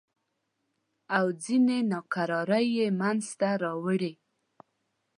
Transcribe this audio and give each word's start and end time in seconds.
او 1.17 1.25
ځینې 1.43 1.77
ناکرارۍ 1.91 2.65
یې 2.77 2.87
منځته 2.99 3.49
راوړې. 3.63 4.13